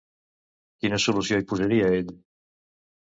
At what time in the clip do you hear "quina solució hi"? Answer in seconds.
0.85-1.45